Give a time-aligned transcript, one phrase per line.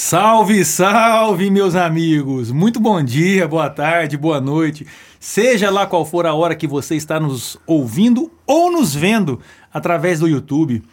[0.00, 2.52] Salve, salve, meus amigos!
[2.52, 4.86] Muito bom dia, boa tarde, boa noite.
[5.18, 9.40] Seja lá qual for a hora que você está nos ouvindo ou nos vendo
[9.74, 10.84] através do YouTube.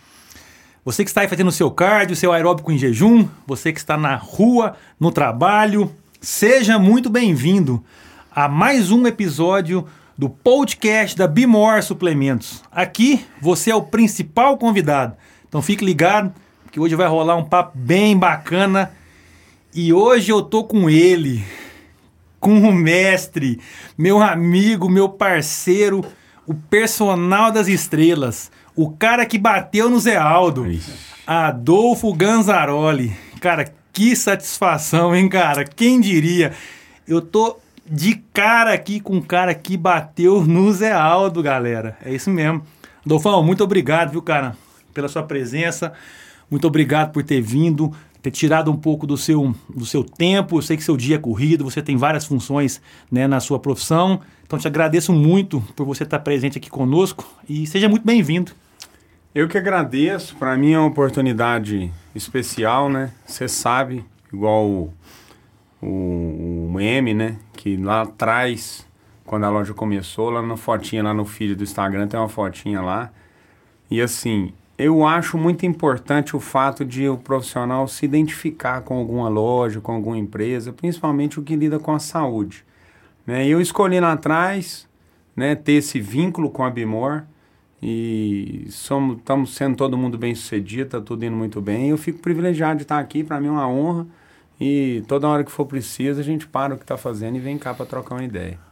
[0.84, 4.16] Você que está aí fazendo seu cardio, seu aeróbico em jejum, você que está na
[4.16, 7.86] rua, no trabalho, seja muito bem-vindo
[8.32, 9.86] a mais um episódio
[10.18, 12.64] do podcast da Bimor Suplementos.
[12.72, 15.16] Aqui você é o principal convidado.
[15.48, 16.34] Então fique ligado
[16.76, 18.92] que hoje vai rolar um papo bem bacana.
[19.74, 21.42] E hoje eu tô com ele,
[22.38, 23.62] com o mestre,
[23.98, 26.04] meu amigo, meu parceiro,
[26.46, 30.66] o personal das estrelas, o cara que bateu no Zé Aldo,
[31.26, 33.16] Adolfo Ganzaroli.
[33.40, 35.64] Cara, que satisfação, hein, cara?
[35.64, 36.52] Quem diria?
[37.08, 37.56] Eu tô
[37.90, 41.98] de cara aqui com um cara que bateu no Zé Aldo, galera.
[42.04, 42.64] É isso mesmo.
[43.06, 44.58] Adolfão, muito obrigado, viu, cara,
[44.94, 45.94] pela sua presença.
[46.50, 50.58] Muito obrigado por ter vindo, ter tirado um pouco do seu, do seu tempo.
[50.58, 54.22] Eu sei que seu dia é corrido, você tem várias funções né, na sua profissão.
[54.46, 58.52] Então te agradeço muito por você estar presente aqui conosco e seja muito bem-vindo.
[59.34, 60.36] Eu que agradeço.
[60.38, 63.12] Para mim é uma oportunidade especial, né?
[63.26, 64.94] Você sabe, igual o,
[65.82, 67.38] o, o M, né?
[67.54, 68.88] Que lá atrás,
[69.26, 72.82] quando a loja começou, lá na fotinha, lá no feed do Instagram, tem uma fotinha
[72.82, 73.12] lá.
[73.92, 79.30] E assim, eu acho muito importante o fato de o profissional se identificar com alguma
[79.30, 82.66] loja, com alguma empresa, principalmente o que lida com a saúde.
[83.26, 83.48] Né?
[83.48, 84.88] Eu escolhi lá atrás
[85.36, 87.24] né, ter esse vínculo com a Bimor
[87.82, 91.90] e somos, estamos sendo todo mundo bem sucedido, está tudo indo muito bem.
[91.90, 94.06] Eu fico privilegiado de estar aqui, para mim é uma honra.
[94.60, 97.58] E toda hora que for preciso, a gente para o que está fazendo e vem
[97.58, 98.65] cá para trocar uma ideia.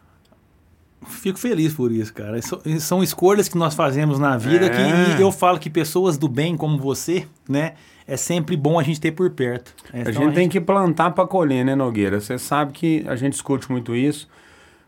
[1.08, 2.40] Fico feliz por isso, cara.
[2.80, 5.16] São escolhas que nós fazemos na vida é.
[5.16, 7.74] que eu falo que pessoas do bem como você, né?
[8.06, 9.74] É sempre bom a gente ter por perto.
[9.94, 10.52] É, então, a gente a tem gente...
[10.52, 12.20] que plantar para colher, né, Nogueira?
[12.20, 14.28] Você sabe que a gente discute muito isso.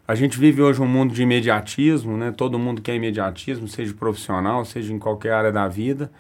[0.08, 2.32] A gente vive hoje um mundo de imediatismo, né?
[2.32, 6.12] Todo mundo quer imediatismo, seja profissional, seja em qualquer área da vida.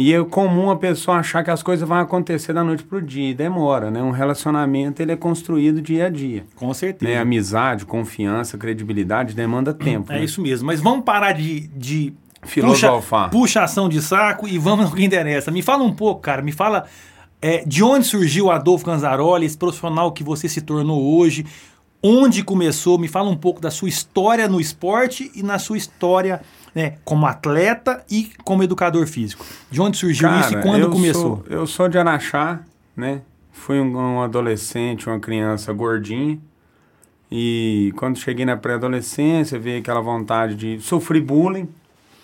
[0.00, 3.02] E é comum a pessoa achar que as coisas vão acontecer da noite para o
[3.02, 4.00] dia, e demora, né?
[4.00, 6.44] Um relacionamento ele é construído dia a dia.
[6.54, 7.12] Com certeza.
[7.12, 7.18] Né?
[7.18, 10.12] Amizade, confiança, credibilidade demanda tempo.
[10.12, 10.24] É né?
[10.24, 10.68] isso mesmo.
[10.68, 12.14] Mas vamos parar de, de
[12.44, 13.28] filosofar.
[13.28, 15.50] Puxa, puxação de saco e vamos no que interessa.
[15.50, 16.42] Me fala um pouco, cara.
[16.42, 16.84] Me fala
[17.42, 21.44] é, de onde surgiu o Adolfo Canzaroli, esse profissional que você se tornou hoje.
[22.00, 23.00] Onde começou?
[23.00, 26.40] Me fala um pouco da sua história no esporte e na sua história
[26.74, 29.44] né, como atleta e como educador físico?
[29.70, 31.22] De onde surgiu Cara, isso e quando começou?
[31.22, 32.60] Sou, eu sou de Araxá,
[32.96, 33.22] né?
[33.52, 36.38] Fui um, um, adolescente, uma criança gordinha.
[37.30, 41.68] E quando cheguei na pré-adolescência, veio aquela vontade de sofrer bullying.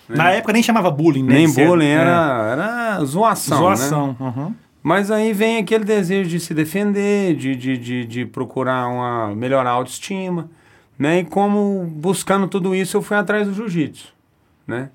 [0.08, 0.16] Né?
[0.16, 1.34] Na época nem chamava bullying, né?
[1.34, 2.52] Nem bullying, era, é.
[2.52, 3.58] era zoação.
[3.58, 4.16] Zoação.
[4.18, 4.32] Né?
[4.36, 4.54] Uhum.
[4.82, 9.70] Mas aí vem aquele desejo de se defender, de, de, de, de procurar uma, melhorar
[9.70, 10.48] a autoestima.
[10.98, 11.20] Né?
[11.20, 14.13] E como buscando tudo isso, eu fui atrás do jiu-jitsu
[14.66, 14.90] né?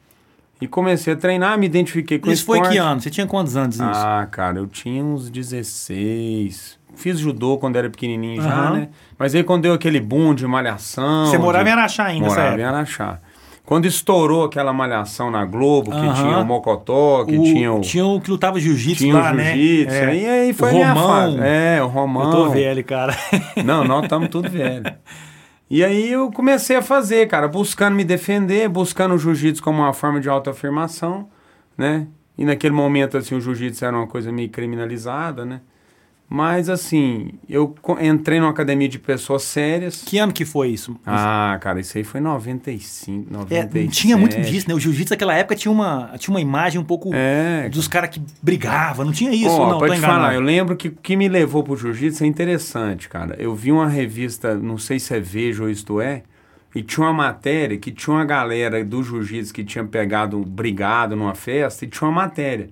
[0.62, 2.42] E comecei a treinar, me identifiquei com isso.
[2.42, 3.00] Isso foi que ano?
[3.00, 3.86] Você tinha quantos anos isso?
[3.86, 6.78] Ah, cara, eu tinha uns 16.
[6.96, 8.50] Fiz judô quando era pequenininho uhum.
[8.50, 8.90] já, né?
[9.18, 11.28] Mas aí quando deu aquele boom de malhação...
[11.28, 11.70] Você morava de...
[11.70, 13.20] em Araxá ainda, Morava em Araxá.
[13.66, 16.14] Quando estourou aquela malhação na Globo, que uhum.
[16.14, 17.82] tinha o Mocotó, que o, tinha o...
[17.82, 19.54] Tinha o que lutava jiu-jitsu lá, né?
[19.54, 20.16] jiu-jitsu, é.
[20.16, 20.94] e aí foi o Romão.
[20.94, 21.38] minha fase.
[21.42, 22.24] É, o Romão.
[22.24, 23.16] Eu tô velho, cara.
[23.64, 24.84] Não, nós estamos tudo velho.
[25.70, 29.94] E aí eu comecei a fazer, cara, buscando me defender, buscando o jiu-jitsu como uma
[29.94, 31.30] forma de autoafirmação,
[31.78, 32.08] né?
[32.38, 35.62] E naquele momento, assim, o jiu-jitsu era uma coisa meio criminalizada, né?
[36.32, 40.04] Mas, assim, eu entrei numa academia de pessoas sérias.
[40.06, 40.96] Que ano que foi isso?
[41.04, 43.88] Ah, cara, isso aí foi 95, 97.
[43.88, 44.76] É, tinha muito disso, né?
[44.76, 48.22] O jiu-jitsu naquela época tinha uma, tinha uma imagem um pouco é, dos caras que
[48.44, 51.64] brigavam, não tinha isso, oh, não, pode falar, eu lembro que o que me levou
[51.64, 53.36] pro jiu-jitsu é interessante, cara.
[53.40, 56.22] Eu vi uma revista, não sei se é Veja ou Isto É,
[56.76, 61.34] e tinha uma matéria que tinha uma galera do jiu-jitsu que tinha pegado, brigado numa
[61.34, 62.70] festa, e tinha uma matéria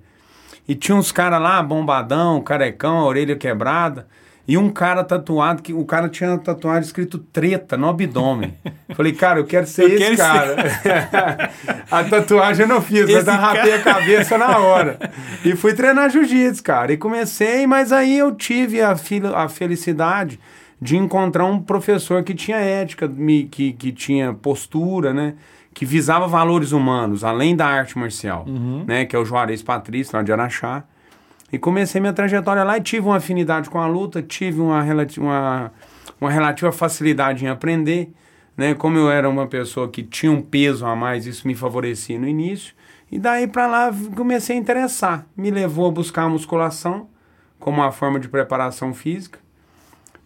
[0.68, 4.06] e tinha uns caras lá, bombadão, carecão, a orelha quebrada.
[4.46, 8.54] E um cara tatuado, que o cara tinha tatuado escrito treta no abdômen.
[8.94, 10.70] Falei, cara, eu quero ser eu esse quero cara.
[10.70, 11.50] Ser.
[11.90, 14.98] a tatuagem eu não fiz, esse mas eu rapei a cabeça na hora.
[15.44, 16.92] E fui treinar jiu-jitsu, cara.
[16.92, 18.96] E comecei, mas aí eu tive a,
[19.34, 20.40] a felicidade
[20.80, 23.08] de encontrar um professor que tinha ética,
[23.50, 25.34] que, que tinha postura, né?
[25.78, 28.82] Que visava valores humanos, além da arte marcial, uhum.
[28.84, 29.04] né?
[29.04, 30.82] Que é o Juarez Patrício, lá de Araxá.
[31.52, 34.82] E comecei minha trajetória lá e tive uma afinidade com a luta, tive uma,
[35.18, 35.72] uma,
[36.20, 38.12] uma relativa facilidade em aprender,
[38.56, 38.74] né?
[38.74, 42.26] Como eu era uma pessoa que tinha um peso a mais, isso me favorecia no
[42.26, 42.74] início.
[43.08, 45.26] E daí para lá comecei a interessar.
[45.36, 47.08] Me levou a buscar a musculação,
[47.60, 49.38] como uma forma de preparação física.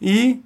[0.00, 0.42] E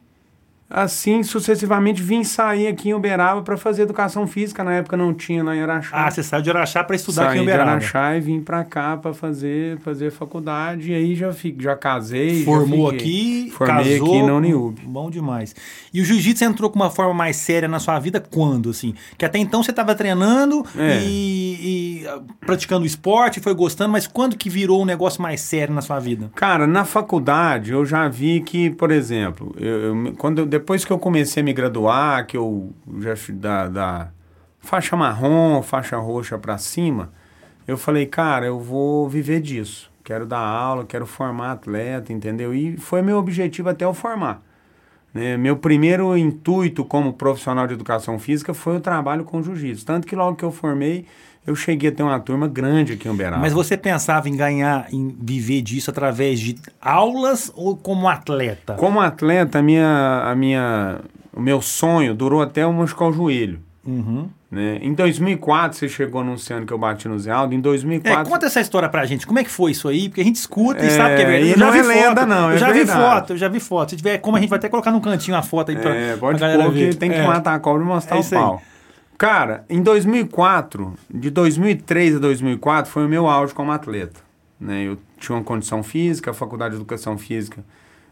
[0.68, 4.64] assim sucessivamente vim sair aqui em Uberaba para fazer educação física.
[4.64, 5.90] Na época não tinha lá em Araxá.
[5.92, 7.70] Ah, você saiu de Araxá para estudar Saí aqui em de Uberaba.
[7.72, 10.90] Araxá e vim para cá para fazer fazer faculdade.
[10.90, 12.40] E aí já fico, já casei.
[12.40, 13.00] já Formou fiquei.
[13.46, 14.80] aqui, Formei casou, aqui na Uniub.
[14.84, 15.54] Bom demais.
[15.94, 18.94] E o jiu-jitsu entrou com uma forma mais séria na sua vida quando, assim?
[19.16, 21.00] Que até então você estava treinando É.
[21.02, 25.72] e, e, ah, praticando esporte, foi gostando, mas quando que virou um negócio mais sério
[25.74, 26.30] na sua vida?
[26.34, 29.66] Cara, na faculdade eu já vi que, por exemplo, eu,
[30.06, 34.08] eu- quando eu- depois que eu comecei a me graduar, que eu já da, da
[34.58, 37.12] faixa marrom, faixa roxa para cima,
[37.68, 39.90] eu falei, cara, eu vou viver disso.
[40.02, 42.54] Quero dar aula, quero formar atleta, entendeu?
[42.54, 44.40] E foi meu objetivo até eu formar.
[45.12, 45.36] né?
[45.36, 49.84] Meu primeiro intuito como profissional de educação física foi o trabalho com jiu-jitsu.
[49.84, 51.04] Tanto que logo que eu formei,
[51.46, 53.40] eu cheguei a ter uma turma grande aqui em Uberaba.
[53.40, 58.74] Mas você pensava em ganhar, em viver disso através de aulas ou como atleta?
[58.74, 60.98] Como atleta, a minha, a minha,
[61.32, 63.60] o meu sonho durou até eu machucar o joelho.
[63.86, 64.28] Uhum.
[64.50, 64.78] Né?
[64.80, 67.52] Em 2004, você chegou anunciando que eu bati no Zé Aldo.
[67.54, 68.30] Em É, 2004...
[68.30, 69.26] conta essa história pra gente.
[69.26, 70.08] Como é que foi isso aí?
[70.08, 71.44] Porque a gente escuta e É, sabe que é verdade.
[71.46, 72.98] e Eu já não vi é lenda, foto, não, é Eu já verdade.
[72.98, 73.90] vi foto, eu já vi foto.
[73.90, 76.08] Se tiver como, a gente vai até colocar num cantinho a foto aí pra, É,
[76.10, 76.94] pra pode galera pôr ver.
[76.94, 77.26] tem que É.
[77.26, 78.42] matar a cobra e mostrar É o isso aí.
[79.18, 84.20] Cara, em 2004, de 2003 a 2004, foi o meu auge como atleta.
[84.60, 84.82] Né?
[84.84, 87.64] Eu tinha uma condição física, a faculdade de educação física,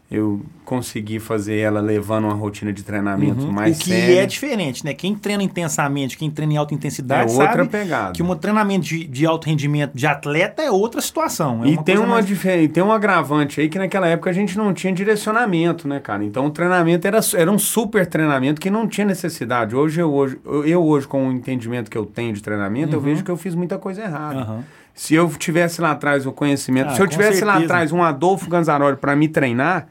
[0.09, 3.81] eu consegui fazer ela levando uma rotina de treinamento mais Uhum.
[3.81, 4.21] o que séria.
[4.21, 4.93] é diferente, né?
[4.93, 8.11] Quem treina intensamente, quem treina em alta intensidade, É outra pegada.
[8.13, 11.63] que um treinamento de, de alto rendimento de atleta é outra situação.
[11.63, 14.33] É E uma tem, uma mais- e tem um agravante aí que naquela época a
[14.33, 16.23] gente não tinha direcionamento, né, cara?
[16.23, 19.75] Então o treinamento era, era um super treinamento que não tinha necessidade.
[19.75, 23.23] Hoje eu, hoje, eu hoje, com o entendimento que eu tenho de treinamento, eu vejo
[23.23, 24.51] que eu fiz muita coisa errada.
[24.51, 24.63] Uhum.
[24.95, 27.73] Se eu tivesse lá atrás o conhecimento, Ah, se eu tivesse lá certeza.
[27.73, 29.87] atrás um Adolfo Ganzaroli para me treinar,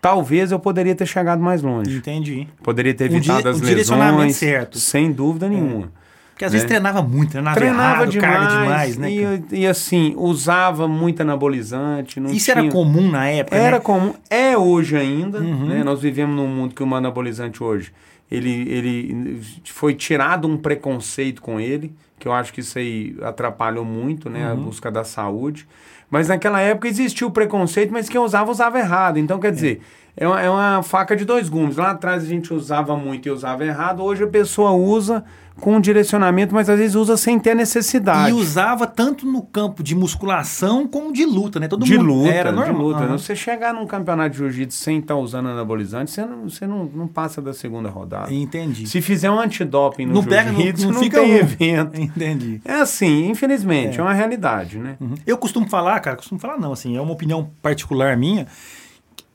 [0.00, 1.96] talvez eu poderia ter chegado mais longe.
[1.96, 2.48] Entendi.
[2.62, 4.78] Poderia ter Um evitado di- as um direcionamento lesões, certo.
[4.78, 5.92] sem dúvida nenhuma.
[6.32, 6.68] Porque às vezes Né?
[6.68, 9.10] treinava muito, treinava, Treinava errado, demais, carga demais, né?
[9.10, 12.20] e, e assim, usava muito anabolizante.
[12.30, 12.58] Isso tinha...
[12.58, 13.82] era comum na época, Era né?
[13.82, 15.66] comum, é hoje ainda, Uhum.
[15.66, 15.82] né?
[15.82, 17.92] Nós vivemos num mundo que o anabolizante hoje,
[18.30, 23.84] ele, ele foi tirado um preconceito com ele, que eu acho que isso aí atrapalhou
[23.84, 24.46] muito, né?
[24.48, 24.64] A Uhum.
[24.64, 25.66] busca da saúde.
[26.10, 29.18] Mas naquela época existia o preconceito, mas quem usava, usava errado.
[29.18, 31.76] Então, quer dizer, é uma, é uma faca de dois gumes.
[31.76, 35.24] Lá atrás a gente usava muito e usava errado, hoje a pessoa usa
[35.60, 38.30] com direcionamento, mas às vezes usa sem ter necessidade.
[38.30, 41.68] E usava tanto no campo de musculação como de luta, né?
[41.68, 42.82] Todo de mundo luta, era de normal.
[42.82, 43.00] luta.
[43.00, 43.18] Aham.
[43.18, 47.08] Você chegar num campeonato de jiu-jitsu sem estar usando anabolizante, você não, você não, não
[47.08, 48.32] passa da segunda rodada.
[48.32, 48.86] Entendi.
[48.86, 51.36] Se fizer um antidoping no não não, jiu-jitsu, não, não, fica tem um.
[51.36, 52.00] evento.
[52.00, 52.60] Entendi.
[52.64, 54.96] É assim, infelizmente, é, uma realidade, né?
[55.00, 55.14] Uhum.
[55.26, 58.46] Eu costumo falar, cara, costumo falar não, assim, é uma opinião particular minha.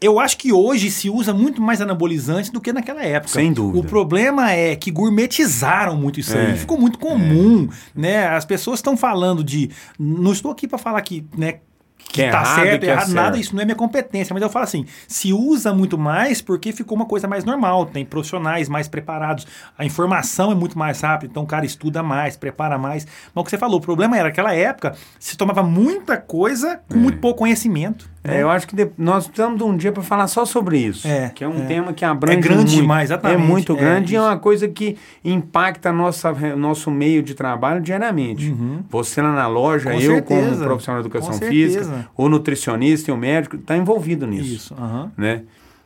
[0.03, 3.31] Eu acho que hoje se usa muito mais anabolizante do que naquela época.
[3.33, 3.79] Sem dúvida.
[3.79, 6.47] O problema é que gourmetizaram muito isso É.
[6.47, 6.57] aí.
[6.57, 8.27] Ficou muito comum, né?
[8.27, 9.69] As pessoas estão falando de.
[9.97, 11.59] Não estou aqui para falar que, né?
[12.05, 13.39] Que, Que é tá errado, certo, que é errado, nada, certo.
[13.39, 14.33] isso não é minha competência.
[14.33, 17.85] Mas eu falo assim: se usa muito mais porque ficou uma coisa mais normal.
[17.85, 19.47] Tem profissionais mais preparados,
[19.77, 23.05] a informação é muito mais rápida, então o cara estuda mais, prepara mais.
[23.33, 26.98] Mas o que você falou, o problema era naquela época se tomava muita coisa com
[26.98, 28.12] muito pouco conhecimento.
[28.25, 31.06] É, eu acho que de- nós precisamos de um dia para falar só sobre isso.
[31.08, 31.65] É, que é um é.
[31.65, 32.72] tema que abrange É grande muito.
[32.82, 33.42] demais, exatamente.
[33.42, 37.82] É muito É, grande e é uma coisa que impacta nossa, nosso meio de trabalho
[37.82, 38.56] diariamente.
[38.89, 39.96] Você lá na loja, Uhum.
[39.98, 40.51] Com eu certeza.
[40.51, 44.53] como profissional de educação física, o nutricionista e o médico, está envolvido nisso.
[44.53, 44.74] Isso.
[44.80, 45.12] aham.
[45.18, 45.42] Né?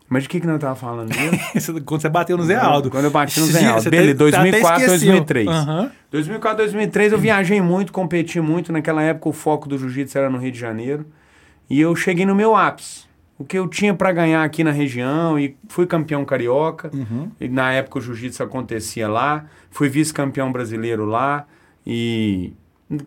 [0.09, 1.81] Mas de que, que nós estávamos falando mesmo?
[1.83, 2.89] Quando você bateu no Zé Aldo.
[2.89, 3.89] Quando eu bati no Zé Aldo.
[3.89, 4.99] Beleza, até- até 2004, esqueceu.
[4.99, 5.47] 2003.
[5.49, 5.91] Aham.
[6.11, 8.71] 2004, 2003 eu viajei muito, competi muito.
[8.71, 11.05] Naquela época o foco do jiu-jitsu era no Rio de Janeiro.
[11.69, 13.05] E eu cheguei no meu ápice.
[13.39, 16.89] O que eu tinha para ganhar aqui na região e fui campeão carioca.
[16.93, 17.29] Uhum.
[17.39, 19.45] E na época o jiu-jitsu acontecia lá.
[19.69, 21.45] Fui vice-campeão brasileiro lá.
[21.85, 22.53] E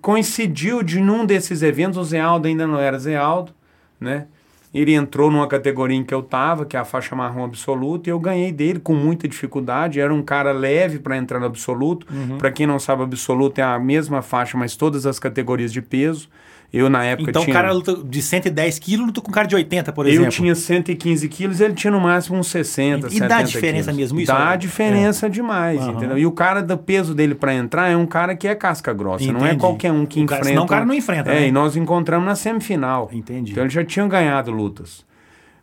[0.01, 3.53] coincidiu de num desses eventos, o Zé Aldo ainda não era Zé Aldo,
[3.99, 4.27] né?
[4.73, 8.13] Ele entrou numa categoria em que eu tava, que é a faixa marrom absoluta, e
[8.13, 9.99] eu ganhei dele com muita dificuldade.
[9.99, 12.07] Era um cara leve para entrar no absoluto.
[12.09, 12.39] Uhum.
[12.39, 16.29] Para quem não sabe, absoluto é a mesma faixa, mas todas as categorias de peso.
[16.73, 17.53] Eu, na época, Então tinha...
[17.53, 20.27] o cara luta de 110 quilos luta com um cara de 80, por exemplo.
[20.27, 23.85] Eu tinha 115 quilos, ele tinha no máximo uns 60, E- e dá 70 diferença
[23.93, 23.97] quilos.
[23.97, 24.33] mesmo isso?
[24.33, 24.57] Dá É.
[24.57, 25.93] diferença demais, Aham.
[25.93, 26.19] entendeu?
[26.19, 29.25] E o cara do peso dele para entrar é um cara que é casca grossa,
[29.33, 29.59] não é Entendi.
[29.61, 30.49] qualquer um que O cara- enfrenta.
[30.49, 31.49] senão o cara não enfrenta, É, né?
[31.49, 33.11] e nós encontramos na semifinal.
[33.13, 33.51] Entendi.
[33.51, 35.05] Então eles já tinham ganhado lutas.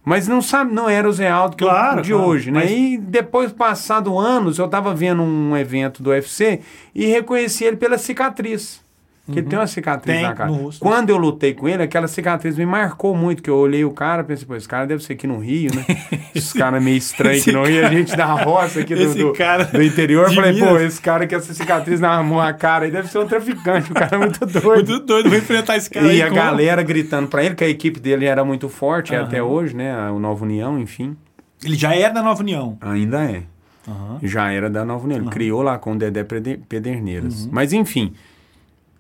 [0.04, 2.62] Mas não sabe, não era o Zé Aldo que eu- Claro, de claro, hoje, né?
[2.62, 6.62] mas- E depois, passado anos, eu tava vendo um evento do UFC
[6.96, 8.86] e reconheci ele pela cicatriz.
[9.32, 10.50] Que ele tem uma cicatriz Tem, na cara.
[10.80, 14.22] Quando eu lutei com ele, aquela cicatriz me marcou muito, que eu olhei o cara
[14.22, 15.86] e pensei, pô, esse cara deve ser aqui no Rio, né?
[16.34, 19.18] Esses caras meio estranhos que esse não Rio, a gente da roça aqui do, esse
[19.18, 20.34] do, cara do interior.
[20.34, 20.82] Falei, pô, Minas.
[20.84, 23.94] esse cara com essa cicatriz na mão, a cara aí deve ser um traficante, o
[23.94, 24.66] cara é muito doido.
[24.90, 26.22] Muito doido, vou enfrentar esse cara E aí.
[26.22, 26.36] a como?
[26.40, 29.26] galera gritando pra ele, que a equipe dele era muito forte, é Aham.
[29.28, 30.10] até hoje, né?
[30.12, 31.18] O Nova União, enfim.
[31.66, 32.78] Ele já era da Nova União.
[32.80, 33.44] Ainda é.
[33.88, 34.20] Aham.
[34.24, 35.20] Já era da Nova União.
[35.20, 37.44] Ele criou lá com o Dedé Pede- Pederneiras.
[37.46, 37.50] Uhum.
[37.52, 38.14] Mas enfim.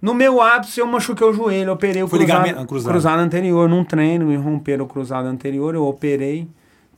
[0.01, 2.91] No meu ápice, eu machuquei o joelho, operei o Foi cruzado, cruzado.
[2.91, 6.47] cruzado anterior num treino, me romperam o cruzado anterior, eu operei.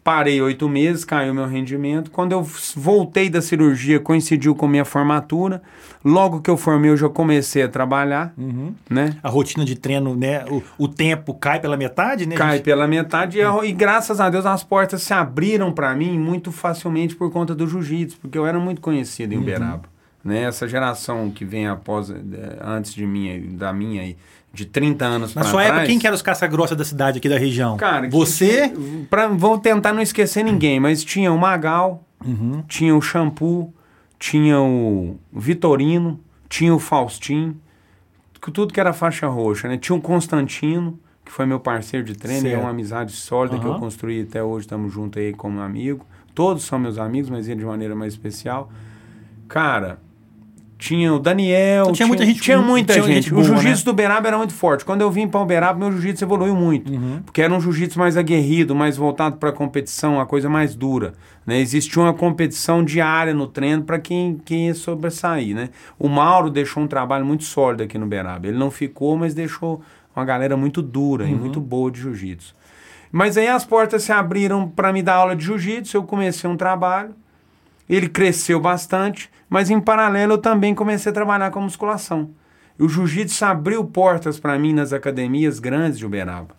[0.01, 2.09] Parei oito meses, caiu meu rendimento.
[2.09, 2.41] Quando eu
[2.75, 5.61] voltei da cirurgia, coincidiu com minha formatura.
[6.03, 8.73] Logo que eu formei, eu já comecei a trabalhar, Uhum.
[8.89, 9.17] né?
[9.21, 10.45] A rotina de treino, né?
[10.49, 12.35] O, o tempo cai pela metade, né?
[12.35, 12.63] Cai gente?
[12.63, 16.51] pela metade e, eu- e graças a Deus as portas se abriram para mim muito
[16.51, 19.43] facilmente por conta do jiu-jitsu, porque eu era muito conhecido em Uhum.
[20.29, 20.43] Né?
[20.43, 22.15] Essa geração que vem após, eh,
[22.63, 24.15] antes de mim, da minha, aí,
[24.53, 27.37] de 30 anos Na sua época, quem que era os caça-grossa da cidade aqui da
[27.37, 27.75] região?
[27.77, 28.71] Cara, que- Você?
[29.09, 32.63] Pra, vou tentar não esquecer ninguém, mas tinha o Magal, Uhum.
[32.67, 33.73] tinha o Shampoo,
[34.17, 37.55] tinha o Vitorino, tinha o Faustin,
[38.41, 39.77] que tudo que era faixa roxa, né?
[39.77, 42.61] Tinha o Constantino, que foi meu parceiro de treino, é Certo.
[42.61, 46.05] uma amizade sólida que eu construí até hoje, estamos juntos aí como amigo.
[46.33, 48.71] Todos são meus amigos, mas ele de maneira mais especial.
[49.47, 49.99] Cara,
[50.79, 53.15] tinha o Daniel, Então tinha muita gente- tinha muita tinha gente.
[53.25, 53.83] gente o boa, jiu-jitsu né?
[53.85, 54.85] do Uberaba era muito forte.
[54.85, 56.89] Quando eu vim para Uberaba, meu jiu-jitsu evoluiu muito.
[56.93, 57.21] Uhum.
[57.25, 61.13] Porque era um jiu-jitsu mais aguerrido, mais voltado para a competição, uma coisa mais dura.
[61.45, 61.59] Né?
[61.59, 65.53] Existia uma competição diária no treino para quem, quem ia sobressair.
[65.53, 65.69] Né?
[65.99, 68.47] O Mauro deixou um trabalho muito sólido aqui no Uberaba.
[68.47, 69.81] Ele não ficou, mas deixou
[70.15, 71.31] uma galera muito dura Uhum.
[71.31, 72.55] e muito boa de jiu-jitsu.
[73.11, 76.55] Mas aí as portas se abriram para me dar aula de jiu-jitsu, eu comecei um
[76.55, 77.09] trabalho.
[77.89, 82.29] Ele cresceu bastante, mas em paralelo eu também comecei a trabalhar com musculação.
[82.79, 86.57] E o jiu-jitsu abriu portas para mim nas academias grandes de Uberaba.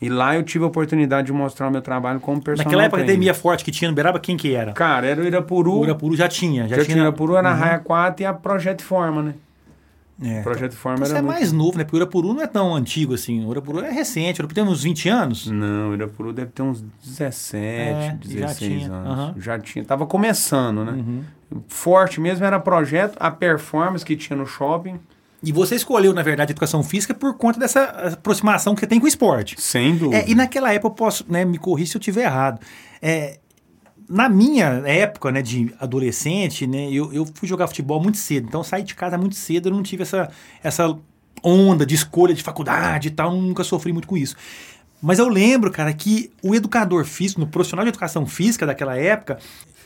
[0.00, 3.00] E lá eu tive a oportunidade de mostrar o meu trabalho como personal Naquela época,
[3.00, 4.72] a academia forte que tinha no Beraba, quem que era?
[4.72, 5.74] Cara, era o Irapuru.
[5.74, 6.66] O Urapuru já tinha.
[6.66, 7.58] Já, já tinha o Irapuru, era a Uhum.
[7.60, 9.34] Raia 4 e a Projeto Forma, né?
[10.20, 10.42] É.
[10.42, 11.34] Projeto Forma Então, Você era é muito...
[11.36, 11.84] mais novo, né?
[11.84, 13.44] Porque o Urapuru não é tão antigo assim.
[13.44, 14.40] O Urapuru é recente.
[14.40, 15.46] O Urapuru tem uns 20 anos.
[15.48, 19.08] Não, o Irapuru deve ter uns 17, É, já 16 tinha, anos.
[19.08, 19.34] aham.
[19.38, 19.84] Já tinha.
[19.84, 20.92] Tava começando, né?
[20.92, 21.22] Uhum.
[21.68, 24.98] Forte mesmo era projeto, a performance que tinha no shopping.
[25.42, 27.82] E você escolheu, na verdade, a educação física por conta dessa
[28.12, 29.60] aproximação que você tem com o esporte.
[29.60, 30.22] Sem dúvida.
[30.22, 32.60] É, e naquela época eu posso, né, me corrigir se eu estiver errado.
[33.00, 33.38] É,
[34.08, 38.46] na minha época, né, de adolescente, né, eu, eu fui jogar futebol muito cedo.
[38.46, 40.30] Então eu saí de casa muito cedo, eu não tive essa,
[40.62, 40.96] essa
[41.42, 44.36] onda de escolha de faculdade e tal, nunca sofri muito com isso.
[45.02, 49.40] Mas eu lembro, cara, que o educador físico, no profissional de educação física daquela época,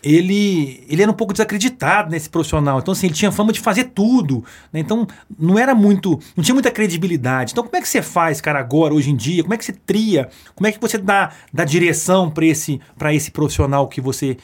[0.06, 2.78] ele, ele era um pouco desacreditado nesse profissional.
[2.78, 4.44] Então, assim, ele tinha fama de fazer tudo.
[4.72, 4.78] né?
[4.78, 5.04] Então,
[5.36, 6.20] não era muito.
[6.36, 7.50] Não tinha muita credibilidade.
[7.50, 9.42] Então, como é que você faz, cara, agora, hoje em dia?
[9.42, 10.28] Como é que você tria?
[10.54, 12.80] Como é que você dá, dá direção para esse,
[13.12, 14.36] esse profissional que você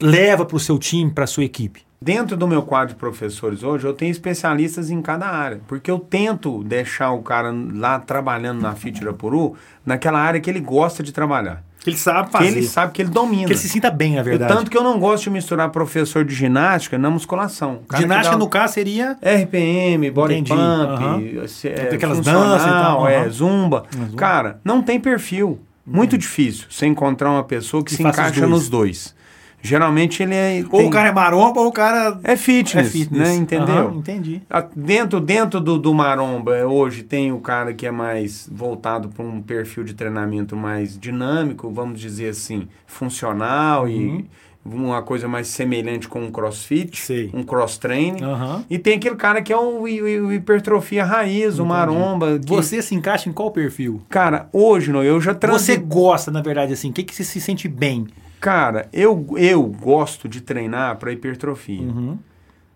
[0.00, 1.82] leva para o seu time, para a sua equipe?
[2.00, 5.60] Dentro do meu quadro de professores hoje, eu tenho especialistas em cada área.
[5.66, 10.60] Porque eu tento deixar o cara lá trabalhando na FIT Irapuru naquela área que ele
[10.60, 11.64] gosta de trabalhar.
[11.80, 12.46] Que ele sabe Que fazer.
[12.48, 13.46] ele sabe que ele domina.
[13.46, 14.52] Que ele se sinta bem, na verdade.
[14.52, 17.80] tanto que eu não gosto de misturar professor de ginástica na musculação.
[17.88, 19.16] Que Ginástica, dá- no caso, seria.
[19.22, 23.30] RPM, body Entendi, pump, se- é, aquelas danças e tal, é, aham.
[23.30, 23.84] zumba.
[23.94, 24.16] zumba.
[24.16, 25.60] Cara, não tem perfil.
[25.86, 28.50] Muito difícil você encontrar uma pessoa que Que se encaixa dois.
[28.50, 29.14] nos dois.
[29.60, 30.62] Geralmente ele é.
[30.70, 33.28] Ou tem- o cara é maromba ou o cara é fitness, é fitness.
[33.28, 33.34] né?
[33.34, 33.88] Entendeu?
[33.88, 34.40] Aham, entendi.
[34.74, 39.24] Dentro, dentro do, do maromba, eh, hoje tem o cara que é mais voltado para
[39.24, 43.88] um perfil de treinamento mais dinâmico, vamos dizer assim, funcional Uhum.
[43.88, 44.24] e
[44.64, 47.30] uma coisa mais semelhante com um crossfit, Sei.
[47.32, 48.22] um cross-training.
[48.22, 48.64] Aham.
[48.68, 52.38] E tem aquele cara que é o, hi- hi- hipertrofia raiz, o maromba.
[52.38, 54.02] que- Você se encaixa em qual perfil?
[54.10, 55.84] Cara, hoje, no, eu já Você transitei.
[55.84, 58.06] gosta, na verdade, assim, o que, que você se sente bem?
[58.40, 61.82] Cara, eu, eu gosto de treinar para hipertrofia.
[61.82, 62.18] Uhum.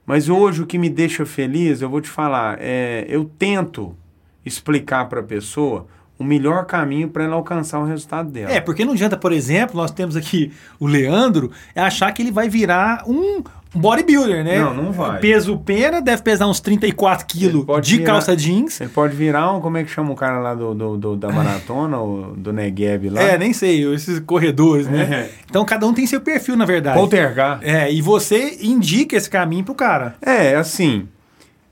[0.05, 3.97] Mas hoje o que me deixa feliz, eu vou te falar, é eu tento
[4.45, 5.87] explicar para a pessoa
[6.19, 8.53] o melhor caminho para ela alcançar o resultado dela.
[8.53, 12.33] É, porque não adianta, por exemplo, nós temos aqui o Leandro, é achar que ele
[12.33, 13.43] vai virar um
[13.75, 14.59] bodybuilder, né?
[14.59, 15.19] Não, não vai.
[15.21, 18.75] Peso pena, deve pesar uns 34 Ele quilos de virar- calça jeans.
[18.75, 21.31] Você pode virar um, como é que chama o cara lá do, do, do- da
[21.31, 23.23] maratona, o, do Negev lá?
[23.23, 25.03] É, nem sei, esses corredores, né?
[25.03, 25.31] É.
[25.49, 26.99] Então cada um tem seu perfil, na verdade.
[26.99, 27.61] Poltergar.
[27.63, 30.15] É, e você indica esse caminho pro cara.
[30.21, 31.09] É, assim,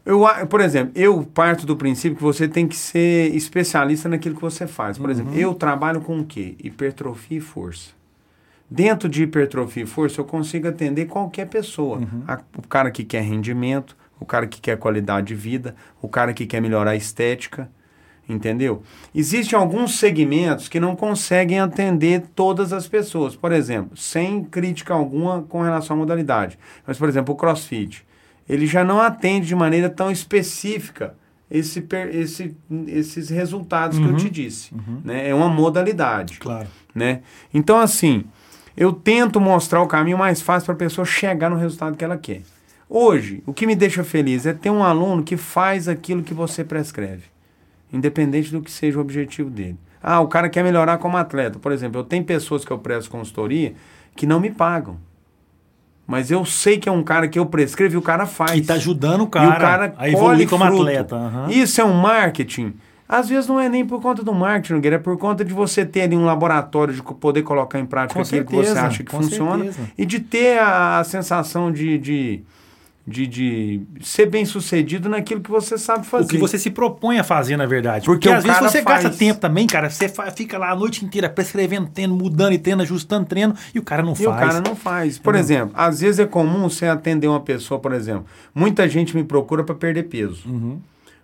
[0.07, 4.41] eu, por exemplo, eu parto do princípio que você tem que ser especialista naquilo que
[4.43, 4.97] você faz.
[4.99, 6.55] Por exemplo, eu trabalho com o quê?
[6.63, 7.91] Hipertrofia e força.
[8.71, 12.01] Dentro de hipertrofia e força, eu consigo atender qualquer pessoa.
[12.29, 16.33] A- o cara que quer rendimento, o cara que quer qualidade de vida, o cara
[16.33, 17.69] que quer melhorar a estética,
[18.29, 18.83] entendeu?
[19.13, 25.43] Existem alguns segmentos que não conseguem atender todas as pessoas, por exemplo, sem crítica alguma
[25.43, 26.57] com relação à modalidade.
[26.87, 28.07] Mas, por exemplo, o CrossFit,
[28.49, 31.15] ele já não atende de maneira tão específica
[31.51, 34.73] esse, esse, esses resultados uhum, que eu te disse.
[34.73, 35.01] Uhum.
[35.05, 35.29] Né?
[35.29, 36.39] É uma modalidade.
[36.39, 36.69] Claro.
[36.95, 37.23] Né?
[37.53, 38.25] Então, assim,
[38.81, 42.17] eu tento mostrar o caminho mais fácil para a pessoa chegar no resultado que ela
[42.17, 42.41] quer.
[42.89, 46.65] Hoje, o que me deixa feliz é ter um aluno que faz aquilo que você
[46.65, 47.25] prescreve,
[47.93, 49.77] independente do que seja o objetivo dele.
[50.03, 51.59] Ah, o cara quer melhorar como atleta.
[51.59, 53.75] Por exemplo, eu tenho pessoas que eu presto consultoria
[54.17, 54.97] que não me pagam.
[56.07, 58.53] Mas eu sei que é um cara que eu prescrevo e o cara faz.
[58.53, 60.81] Que está ajudando o cara, o cara a evoluir como fruto.
[60.81, 61.17] atleta.
[61.17, 61.51] Uhum.
[61.51, 62.73] Isso é um marketing
[63.11, 65.85] às vezes não é nem por conta do marketing, Nogueira, é por conta de você
[65.85, 69.03] ter ali um laboratório de poder colocar em prática com aquilo certeza, que você acha
[69.03, 69.91] que funciona certeza.
[69.99, 72.45] e de ter a, a sensação de, de,
[73.05, 76.27] de, de, ser bem sucedido naquilo que você sabe fazer.
[76.27, 78.05] O que você se propõe a fazer, na verdade.
[78.05, 79.03] Porque, Porque às vezes você faz...
[79.03, 79.91] gasta tempo também, cara.
[79.91, 83.83] Você fica lá a noite inteira prescrevendo treino, mudando e treino, ajustando treino, e o
[83.83, 84.25] cara não e faz.
[84.25, 85.19] E o cara não faz.
[85.19, 88.25] Por exemplo, às vezes é comum você atender uma pessoa, por exemplo.
[88.55, 90.49] Muita gente me procura para perder peso.
[90.49, 90.79] Uhum.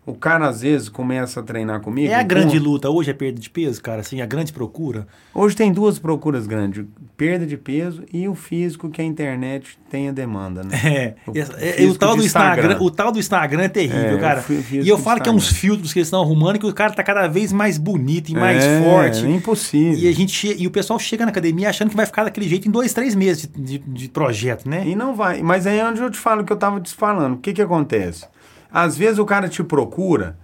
[0.06, 2.12] O cara, às vezes, começa a treinar comigo.
[2.12, 2.64] É a grande com...
[2.64, 4.02] luta hoje, é perda de peso, cara?
[4.02, 5.04] Assim, a grande procura?
[5.34, 6.84] Hoje tem duas procuras grandes:
[7.16, 10.76] perda de peso e o físico que a internet tem a demanda, né?
[10.86, 11.14] É.
[11.26, 12.62] O, é, o tal do Instagram.
[12.62, 12.84] Instagram.
[12.84, 14.44] O tal do Instagram é terrível, é, cara.
[14.70, 17.02] E eu falo que é uns filtros que eles estão arrumando que o cara tá
[17.02, 19.26] cada vez mais bonito e mais é, forte.
[19.26, 19.98] É impossível.
[19.98, 22.68] E, a gente, e o pessoal chega na academia achando que vai ficar daquele jeito
[22.68, 24.84] em dois, três meses de, de, de projeto, né?
[24.86, 25.42] E não vai.
[25.42, 27.34] Mas aí é onde eu te falo que eu tava te falando.
[27.34, 28.26] O que que acontece?
[28.70, 30.37] Às vezes o cara te procura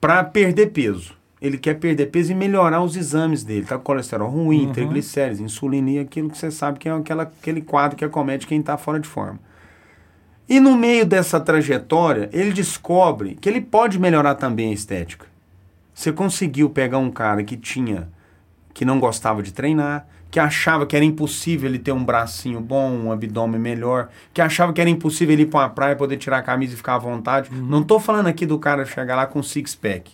[0.00, 1.16] para perder peso.
[1.40, 3.66] Ele quer perder peso e melhorar os exames dele.
[3.66, 4.72] Tá com colesterol ruim, uhum.
[4.72, 8.60] triglicérides, insulina e aquilo que você sabe que é aquela, aquele quadro que acomete quem
[8.60, 9.38] está fora de forma.
[10.48, 15.26] E no meio dessa trajetória, ele descobre que ele pode melhorar também a estética.
[15.94, 18.08] Você conseguiu pegar um cara que tinha,
[18.74, 22.90] que não gostava de treinar, que achava que era impossível ele ter um bracinho bom,
[22.90, 26.38] um abdômen melhor, que achava que era impossível ele ir para uma praia, poder tirar
[26.38, 27.50] a camisa e ficar à vontade.
[27.52, 27.64] Uhum.
[27.64, 30.10] Não tô falando aqui do cara chegar lá com six-pack.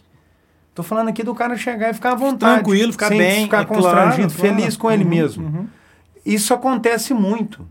[0.75, 2.63] Tô falando aqui do cara chegar e ficar à vontade.
[2.63, 3.45] Tranquilo, ficar bem.
[3.45, 4.79] ficar é constrangido, claro, feliz claro.
[4.79, 5.47] com ele uhum, mesmo.
[5.47, 5.67] Uhum.
[6.27, 7.67] Isso acontece muito.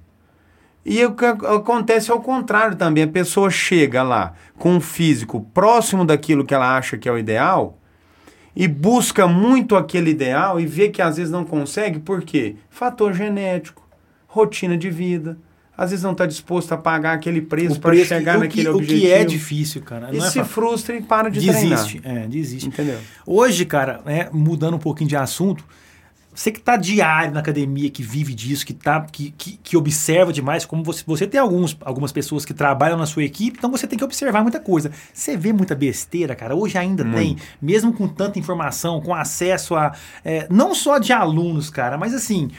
[0.84, 3.04] E o que acontece ao contrário também.
[3.04, 7.18] A pessoa chega lá com um físico próximo daquilo que ela acha que é o
[7.20, 7.79] ideal
[8.56, 12.56] e busca muito aquele ideal e vê que às vezes não consegue, por quê?
[12.70, 13.88] Fator genético,
[14.28, 15.38] rotina de vida.
[15.78, 19.00] Às vezes não está disposto a pagar aquele preço para chegar que, naquele o objetivo.
[19.00, 20.10] O que é difícil, cara.
[20.12, 22.24] e é se frustra e para de desiste, treinar.
[22.26, 22.68] É, desiste.
[22.68, 23.00] Entendeu?
[23.26, 25.64] Hoje, cara, né, mudando um pouquinho de assunto,
[26.40, 30.32] você que está diário na academia, que vive disso, que, tá, que, que, que, observa
[30.32, 33.86] demais, como você, você tem alguns, algumas pessoas que trabalham na sua equipe, então você
[33.86, 34.90] tem que observar muita coisa.
[35.14, 36.56] Você vê muita besteira, cara.
[36.56, 37.12] Hoje ainda hum.
[37.12, 39.94] tem, mesmo com tanta informação, com acesso a.
[40.24, 42.50] É, não só de alunos, cara, mas assim.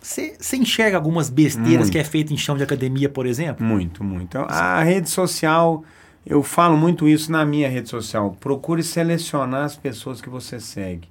[0.00, 1.92] Você, enxerga algumas besteiras muito.
[1.92, 3.66] que é feita em chão de academia, por exemplo?
[3.66, 4.38] Muito, muito.
[4.38, 5.84] A rede social,
[6.24, 8.36] eu falo muito isso na minha rede social.
[8.38, 11.08] Procure selecionar as pessoas que você segue.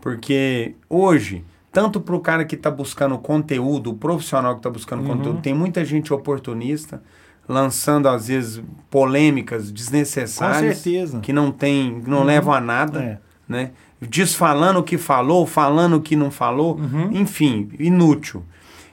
[0.00, 5.02] Porque hoje, tanto para o cara que está buscando conteúdo, o profissional que está buscando
[5.02, 5.16] uhum.
[5.16, 7.02] conteúdo, tem muita gente oportunista
[7.48, 10.84] lançando às vezes polêmicas desnecessárias
[11.20, 12.24] que não tem, não uhum.
[12.24, 13.18] levam a nada, é.
[13.48, 13.70] né?
[14.00, 17.10] Desfalando o que falou, falando o que não falou, uhum.
[17.12, 18.44] enfim, inútil.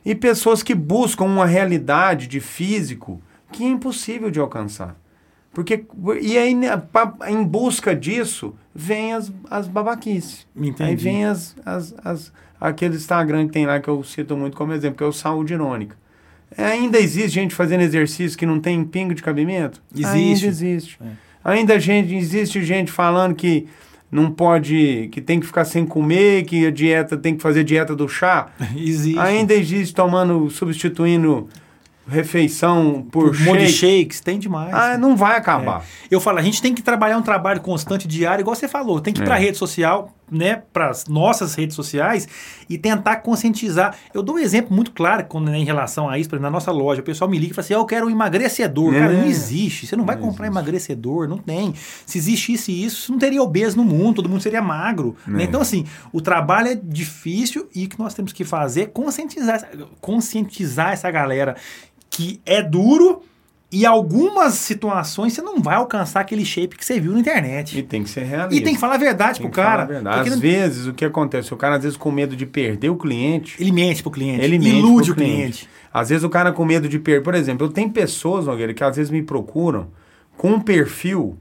[0.04, 4.96] E pessoas que buscam uma realidade de físico que é impossível de alcançar.
[5.54, 5.86] Porque,
[6.22, 6.70] e aí, né,
[7.28, 10.46] em busca disso, vem as, as babaquices.
[10.56, 10.84] Entendi.
[10.84, 14.74] Aí vem as, as, as, aquele Instagram que tem lá que eu cito muito como
[14.74, 15.96] exemplo, que é o Saúde Irônica.
[16.56, 19.82] É, ainda existe gente fazendo exercício que não tem pingo de cabimento?
[19.94, 20.16] Existe.
[20.16, 21.00] Ainda existe.
[21.04, 21.28] É.
[21.44, 23.68] Ainda gente, existe gente falando que
[24.12, 27.96] não pode, que tem que ficar sem comer, que a dieta tem que fazer dieta
[27.96, 28.50] do chá.
[28.76, 29.20] existe.
[29.20, 31.50] Ainda existe tomando, substituindo
[32.08, 33.68] refeição por, por shake.
[33.68, 34.74] shakes, tem demais.
[34.74, 35.82] Ah, não vai acabar.
[35.82, 36.08] É.
[36.10, 39.14] Eu falo, a gente tem que trabalhar um trabalho constante diário, igual você falou, tem
[39.14, 39.42] que ir para a é.
[39.42, 42.28] rede social, né, para as nossas redes sociais
[42.70, 43.96] e tentar conscientizar.
[44.14, 46.72] Eu dou um exemplo muito claro quando né, em relação a isso, exemplo, na nossa
[46.72, 48.94] loja, o pessoal me liga e fala assim: "Eu quero um emagrecedor".
[48.94, 49.00] É.
[49.00, 49.88] Cara, não existe.
[49.88, 50.60] Você não vai não comprar existe.
[50.60, 51.74] emagrecedor, não tem.
[52.06, 55.16] Se existisse isso, não teria obeso no mundo, todo mundo seria magro.
[55.26, 55.44] Né?
[55.44, 59.70] Então assim, o trabalho é difícil e o que nós temos que fazer é conscientizar,
[60.02, 61.56] conscientizar essa galera
[62.10, 63.22] que é duro
[63.70, 67.78] E algumas situações você não vai alcançar aquele shape que você viu na internet.
[67.78, 68.56] E tem que ser realista.
[68.56, 69.84] E tem que falar a verdade Tem pro cara.
[69.84, 70.22] verdade.
[70.30, 71.54] Às não- vezes, o que acontece?
[71.54, 74.42] O cara, às vezes, com medo de perder o cliente, Ele mente pro cliente.
[74.42, 75.68] ele mente ilude pro o cliente.
[75.94, 77.22] Às vezes, o cara com medo de perder...
[77.24, 79.90] Por exemplo, eu tenho pessoas, Nogueira, que às vezes me procuram
[80.38, 81.38] com um perfil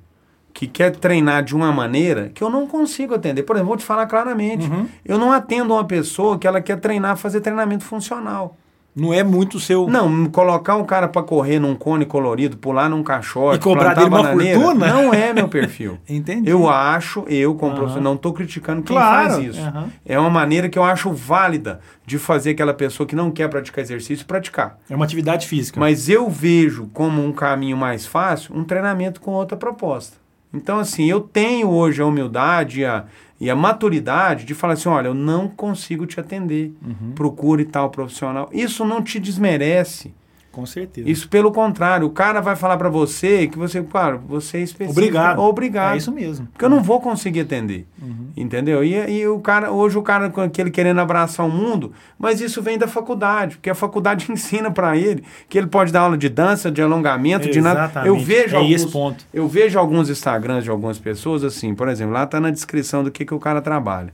[0.53, 3.45] que quer treinar de uma maneira que eu não consigo atender.
[3.45, 4.69] Por exemplo, vou te falar claramente.
[4.69, 4.89] Uhum.
[5.05, 8.57] Eu não atendo uma pessoa que ela quer treinar, fazer treinamento funcional.
[8.97, 9.87] Não é muito o seu.
[9.87, 14.07] Não, colocar um cara pra correr num cone colorido, pular num caixote, E cobrar dele
[14.09, 14.87] uma bananeira, fortuna?
[14.89, 15.99] não é meu perfil.
[16.09, 16.49] Entendi.
[16.49, 17.81] Eu acho, eu como Aham.
[17.81, 19.61] professor, não tô criticando quem Claro, faz isso.
[19.61, 19.89] aham.
[20.07, 23.85] É uma maneira que eu acho válida de fazer aquela pessoa que não quer praticar
[23.85, 24.79] exercício praticar.
[24.89, 25.79] É uma atividade física.
[25.79, 30.17] Mas eu vejo como um caminho mais fácil um treinamento com outra proposta.
[30.55, 33.05] Então, assim, eu tenho hoje a humildade a,
[33.40, 36.72] e a maturidade de falar assim: olha, eu não consigo te atender.
[36.83, 37.12] Uhum.
[37.14, 38.49] Procure tal profissional.
[38.53, 40.14] Isso não te desmerece.
[40.57, 41.07] Com certeza.
[41.07, 44.99] Isso pelo contrário, o cara vai falar pra você que você, claro, você é específico.
[44.99, 45.38] Obrigado.
[45.38, 45.92] Obrigado.
[45.92, 46.47] É isso mesmo.
[46.47, 47.87] Porque eu não vou conseguir atender.
[48.01, 48.29] Uhum.
[48.35, 48.83] Entendeu?
[48.83, 52.62] E, e o cara, hoje o cara com aquele querendo abraçar o mundo, mas isso
[52.62, 56.31] vem da faculdade, porque a faculdade ensina pra ele que ele pode dar aula de
[56.31, 58.07] dança, de alongamento, de nada.
[58.07, 59.27] Eu vejo É alguns, esse ponto.
[59.35, 63.11] eu vejo alguns Instagrams de algumas pessoas assim, por exemplo, lá tá na descrição do
[63.11, 64.11] que que o cara trabalha.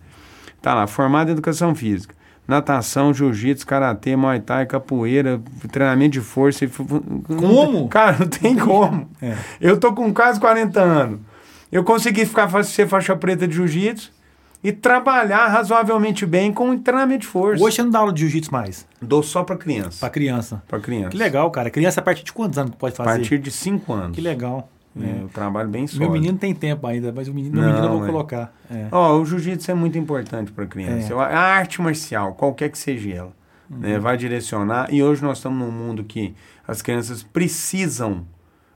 [0.60, 6.66] Tá lá, formado em educação física, natação, jiu-jitsu, karatê, muay thai, capoeira, treinamento de força.
[7.26, 7.88] Como?
[7.88, 9.08] Cara, não tem como.
[9.20, 9.36] É.
[9.60, 11.20] Eu tô com quase 40 anos.
[11.70, 14.12] Eu consegui ficar ser faixa preta de jiu-jitsu
[14.62, 17.62] e trabalhar razoavelmente bem com treinamento de força.
[17.64, 18.86] Hoje você não dá aula de jiu-jitsu mais.
[19.00, 19.98] Dou só pra criança.
[20.00, 20.62] Pra criança.
[20.68, 21.10] Pra criança.
[21.10, 21.70] Que legal, cara.
[21.70, 23.18] Criança a partir de quantos anos pode A fazer?
[23.20, 24.14] partir de 5 anos.
[24.14, 24.68] Que legal.
[25.00, 26.10] É, eu trabalho bem sólido.
[26.10, 28.10] Meu menino tem tempo ainda, mas o menino, meu Não, menino eu vou é.
[28.10, 28.54] colocar.
[28.70, 28.88] É.
[28.92, 31.12] Ó, o jiu-jitsu é muito importante para criança.
[31.14, 31.16] É.
[31.16, 33.32] A arte marcial, qualquer que seja ela,
[33.70, 34.92] né, vai direcionar.
[34.92, 36.34] E hoje nós estamos num mundo que
[36.68, 38.26] as crianças precisam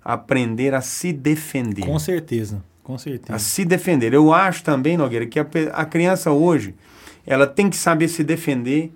[0.02, 1.82] aprender a se defender.
[1.84, 2.62] Com certeza.
[2.82, 3.38] Com A certeza.
[3.40, 4.14] se defender.
[4.14, 6.72] Eu acho também, Nogueira, que a, a criança hoje,
[7.26, 8.92] ela tem que saber se defender.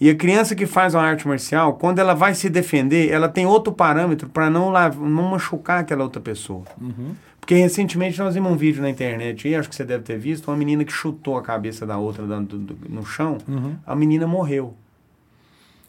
[0.00, 3.46] E a criança que faz uma arte marcial, quando ela vai se defender, ela tem
[3.46, 6.64] outro parâmetro para não, não machucar aquela outra pessoa.
[6.80, 7.14] Uhum.
[7.40, 10.48] Porque recentemente nós vimos um vídeo na internet, e acho que você deve ter visto,
[10.48, 13.76] uma menina que chutou a cabeça da outra no chão, Uhum.
[13.86, 14.74] a menina morreu.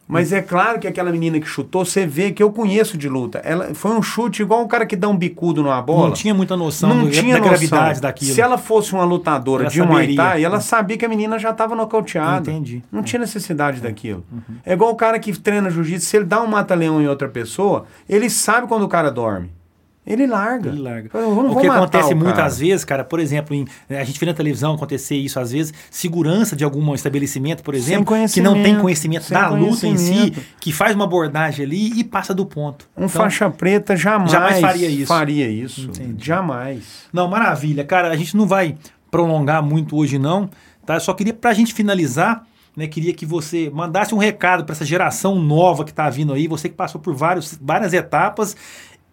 [0.07, 3.39] Mas é claro que aquela menina que chutou, você vê que eu conheço de luta.
[3.43, 6.07] Ela foi um chute igual o cara que dá um bicudo numa bola.
[6.09, 8.01] Não tinha muita noção Não do- tinha da gravidade noção.
[8.01, 8.33] daquilo.
[8.35, 10.15] Se ela fosse uma lutadora Ela de Muay saberia.
[10.15, 12.51] Thai, ela sabia que a menina já estava nocauteada.
[12.51, 12.83] Entendi.
[12.91, 14.23] Não tinha necessidade daquilo.
[14.63, 17.85] É igual o cara que treina jiu-jitsu, se ele dá um mata-leão em outra pessoa,
[18.07, 19.49] ele sabe quando o cara dorme.
[20.05, 20.69] Ele larga.
[20.69, 21.09] Ele larga.
[21.17, 24.75] O que acontece o muitas vezes, cara, por exemplo, em- a gente vê na televisão
[24.75, 29.49] acontecer isso às vezes, segurança de algum estabelecimento, por exemplo, que não tem conhecimento, da
[29.49, 32.87] luta em si, que faz uma abordagem ali e passa do ponto.
[32.95, 35.07] Um Então, faixa preta jamais, jamais faria isso.
[35.07, 35.81] faria isso.
[35.85, 36.23] Entendi.
[36.25, 36.83] Jamais.
[37.11, 37.83] Não, maravilha.
[37.83, 38.75] Cara, a gente não vai
[39.09, 40.49] prolongar muito hoje, não.
[40.85, 40.95] Tá?
[40.95, 42.43] Eu só queria, pra gente finalizar,
[42.77, 46.47] né, queria que você mandasse um recado para essa geração nova que tá vindo aí,
[46.47, 48.55] você que passou por vários, várias etapas.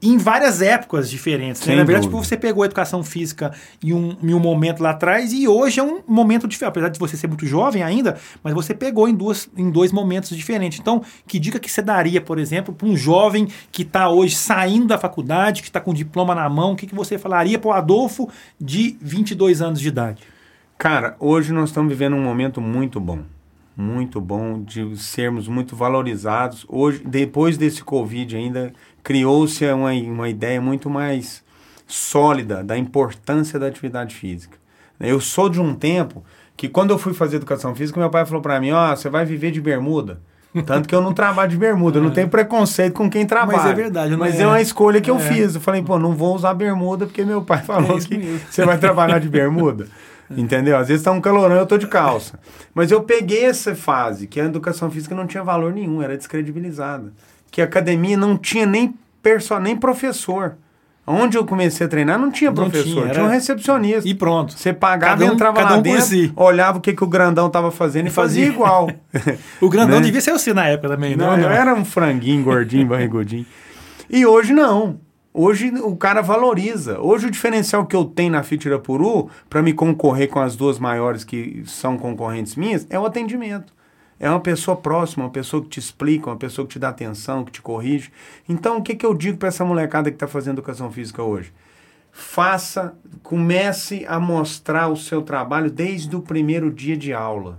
[0.02, 1.64] Em várias épocas diferentes.
[1.64, 1.76] né?
[1.76, 5.32] Na verdade, tipo, você pegou a educação física em um, em um momento lá atrás
[5.32, 6.70] e hoje é um momento diferente.
[6.70, 10.36] Apesar de você ser muito jovem ainda, mas você pegou em, duas, em dois momentos
[10.36, 10.80] diferentes.
[10.80, 14.86] Então, que dica que você daria, por exemplo, para um jovem que está hoje saindo
[14.86, 17.68] da faculdade, que está com o diploma na mão, o que, que você falaria para
[17.68, 18.28] o Adolfo
[18.60, 20.22] de 22 anos de idade?
[20.76, 23.20] Cara, hoje nós estamos vivendo um momento muito bom.
[23.76, 26.66] Muito bom de sermos muito valorizados.
[26.68, 31.42] Hoje, depois desse Covid ainda, criou-se uma, uma ideia muito mais
[31.86, 34.56] sólida da importância da atividade física.
[35.00, 36.22] Eu sou de um tempo
[36.56, 39.24] que quando eu fui fazer educação física, meu pai falou para mim, ó, você vai
[39.24, 40.20] viver de bermuda.
[40.66, 43.70] Tanto que eu não trabalho de bermuda, eu não tenho preconceito com quem trabalha.
[43.70, 44.42] é verdade, Mas é.
[44.42, 45.20] é uma escolha que eu É.
[45.20, 45.54] fiz.
[45.54, 48.38] Eu falei, pô, não vou usar bermuda porque meu pai falou isso que mesmo.
[48.50, 49.86] você vai trabalhar de bermuda.
[50.36, 50.76] Entendeu?
[50.76, 52.38] Às vezes tá um calorão eu tô de calça.
[52.74, 57.12] Mas eu peguei essa fase que a educação física não tinha valor nenhum, era descredibilizada.
[57.50, 60.54] Que a academia não tinha nem, perso nem professor.
[61.04, 64.08] Onde eu comecei a treinar não tinha professor, tinha, tinha, era- um recepcionista.
[64.08, 64.52] E pronto.
[64.52, 66.32] Você pagava, um- entrava cada lá um dentro, si.
[66.36, 68.54] olhava o que, que o grandão tava fazendo e fazia, fazia.
[68.54, 68.88] igual.
[69.60, 70.04] O grandão Né?
[70.06, 71.34] devia ser você na época também, Não, não?
[71.34, 71.50] eu não.
[71.50, 73.44] era um franguinho, gordinho, barrigudinho.
[74.08, 75.00] E hoje não.
[75.34, 77.00] Hoje o cara valoriza.
[77.00, 80.78] Hoje o diferencial que eu tenho na Fit Irapuru, para me concorrer com as duas
[80.78, 83.72] maiores que são concorrentes minhas, é o atendimento.
[84.20, 87.44] É uma pessoa próxima, uma pessoa que te explica, uma pessoa que te dá atenção,
[87.44, 88.12] que te corrige.
[88.46, 91.50] Então, o que, que eu digo para essa molecada que está fazendo educação física hoje?
[92.12, 97.58] Faça, comece a mostrar o seu trabalho desde o primeiro dia de aula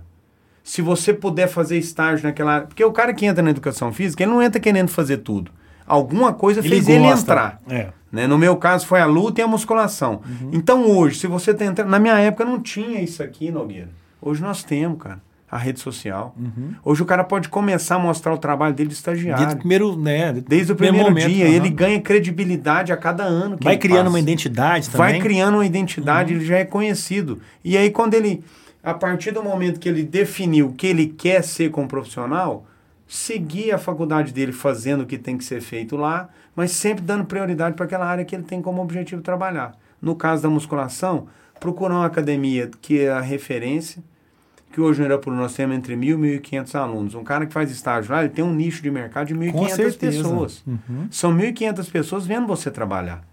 [0.62, 2.66] se você puder fazer estágio naquela área.
[2.66, 5.50] Porque o cara que entra na educação física, ele não entra querendo fazer tudo.
[5.86, 7.20] Alguma coisa Ele fez ele gosta.
[7.20, 7.62] entrar.
[7.68, 7.88] É.
[8.10, 8.26] Né?
[8.26, 10.20] No meu caso foi a luta e a musculação.
[10.52, 11.88] Então hoje, se você tá entrando.
[11.90, 13.90] Na minha época não tinha isso aqui, Nogueira.
[14.22, 15.20] Hoje nós temos, cara.
[15.50, 16.34] A rede social.
[16.84, 19.38] Hoje o cara pode começar a mostrar o trabalho dele de estagiário.
[19.38, 20.32] Desde o primeiro, né?
[20.32, 21.46] Desde o primeiro momento, dia.
[21.46, 23.56] Ele ganha credibilidade a cada ano.
[23.56, 24.10] Que vai ele criando passa.
[24.10, 25.12] uma identidade também.
[25.12, 27.40] Vai criando uma identidade, ele já é conhecido.
[27.62, 28.42] E aí, quando ele,
[28.82, 32.66] a partir do momento que ele definiu o que ele quer ser como profissional,
[33.06, 37.24] seguir a faculdade dele fazendo o que tem que ser feito lá, mas sempre dando
[37.24, 39.76] prioridade para aquela área que ele tem como objetivo trabalhar.
[40.00, 41.26] No caso da musculação,
[41.60, 44.02] procurar uma academia que é a referência,
[44.72, 47.14] que hoje no Irapuru nós temos entre 1.000 e 1.500 alunos.
[47.14, 50.22] Um cara que faz estágio lá, ele tem um nicho de mercado de 1.500 certeza.
[50.22, 50.64] pessoas.
[50.66, 51.06] Uhum.
[51.10, 53.24] São 1.500 pessoas vendo você trabalhar.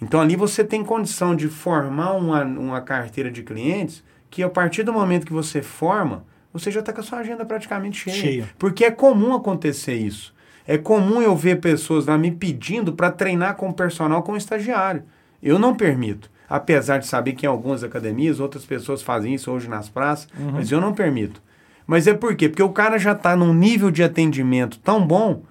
[0.00, 4.82] Então ali você tem condição de formar uma, uma carteira de clientes que a partir
[4.82, 6.24] do momento que você forma,
[6.58, 8.16] você já está com a sua agenda praticamente cheia.
[8.16, 8.48] Cheia.
[8.58, 10.34] Porque é comum acontecer isso.
[10.66, 15.04] É comum eu ver pessoas lá me pedindo para treinar com personal como estagiário.
[15.42, 16.30] Eu não permito.
[16.48, 20.70] Apesar de saber que em algumas academias outras pessoas fazem isso hoje nas praças, mas
[20.70, 21.42] eu não permito.
[21.86, 22.48] Mas é por quê?
[22.48, 25.42] Porque o cara já está num nível de atendimento tão bom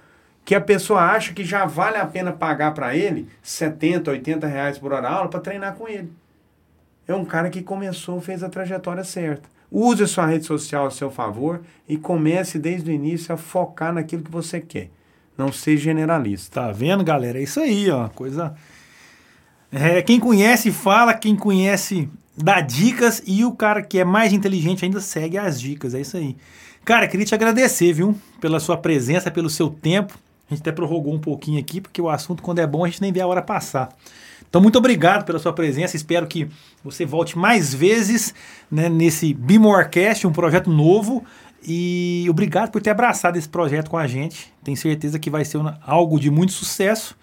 [0.44, 4.78] que a pessoa acha que já vale a pena pagar para ele 70, 80 reais
[4.78, 6.12] por hora aula para treinar com ele.
[7.08, 9.50] É um cara que começou, fez a trajetória certa.
[9.72, 13.94] Use a sua rede social a seu favor e comece desde o início a focar
[13.94, 14.90] naquilo que você quer.
[15.38, 16.62] Não seja generalista.
[16.62, 17.40] Tá vendo, galera?
[17.40, 18.08] É isso aí, ó.
[18.10, 18.56] Coisa.
[19.72, 24.86] É, quem conhece fala, quem conhece dá dicas e o cara que é mais inteligente
[24.86, 25.94] ainda segue as dicas.
[25.94, 26.38] É isso aí.
[26.86, 28.16] Cara, queria te agradecer, viu?
[28.40, 30.18] Pela sua presença, pelo seu tempo.
[30.50, 33.02] A gente até prorrogou um pouquinho aqui, porque o assunto, quando é bom, a gente
[33.02, 33.90] nem vê a hora passar.
[34.50, 35.96] Então, muito obrigado pela sua presença.
[35.96, 36.48] Espero que
[36.84, 38.34] você volte mais vezes
[38.72, 41.24] né, nesse Bimorecast, um projeto novo.
[41.68, 44.54] E obrigado por ter abraçado esse projeto com a gente.
[44.64, 47.18] Tenho certeza que vai ser algo de muito sucesso.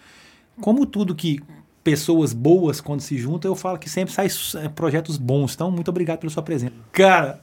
[0.61, 1.39] Como tudo que
[1.83, 4.27] pessoas boas, quando se juntam, eu falo que sempre sai
[4.63, 5.53] é, projetos bons.
[5.53, 6.73] Então, muito obrigado pela sua presença.
[6.91, 7.41] Cara,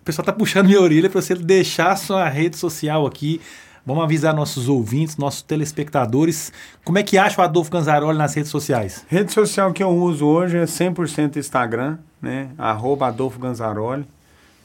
[0.00, 3.40] o pessoal tá puxando minha orelha para você deixar sua rede social aqui.
[3.84, 6.52] Vamos avisar nossos ouvintes, nossos telespectadores.
[6.84, 9.04] Como é que acha o Adolfo Ganzaroli nas redes sociais?
[9.08, 12.50] Rede social que eu uso hoje é 100% Instagram, né?
[12.56, 14.06] Arroba Adolfo Ganzaroli.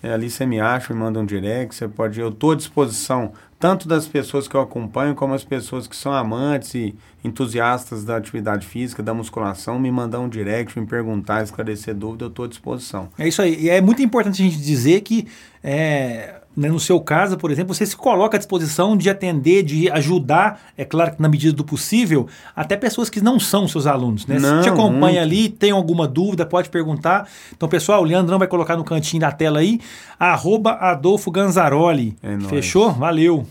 [0.03, 2.19] É, ali você me acha, me manda um direct, você pode.
[2.19, 6.13] Eu estou à disposição tanto das pessoas que eu acompanho, como as pessoas que são
[6.13, 11.95] amantes e entusiastas da atividade física, da musculação, me mandar um direct, me perguntar, esclarecer
[11.95, 13.09] dúvida, eu estou à disposição.
[13.17, 13.59] É isso aí.
[13.59, 15.27] E é muito importante a gente dizer que,
[15.63, 20.59] é, no seu caso, por exemplo, você se coloca à disposição de atender, de ajudar,
[20.75, 24.25] é claro que na medida do possível, até pessoas que não são seus alunos.
[24.25, 24.39] Né?
[24.39, 27.29] Não, se te acompanha ali, tem alguma dúvida, pode perguntar.
[27.55, 29.79] Então, pessoal, o Leandrão vai colocar no cantinho da tela aí,
[30.19, 32.17] arroba Adolfo Ganzaroli.
[32.23, 32.39] É.
[32.49, 32.91] Fechou?
[32.91, 33.45] Valeu.